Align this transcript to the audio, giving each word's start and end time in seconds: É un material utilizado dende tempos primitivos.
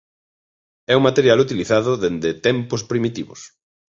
É 0.91 0.93
un 0.99 1.05
material 1.09 1.39
utilizado 1.45 1.91
dende 2.03 2.29
tempos 2.47 2.81
primitivos. 2.91 3.39